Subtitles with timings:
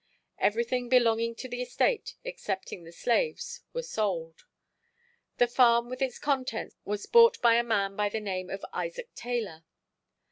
[0.39, 4.45] Everything belonging to the estate excepting the slaves were sold.
[5.37, 9.13] The farm with its contents was bought by a man by the name of Isaac
[9.13, 9.63] Taylor.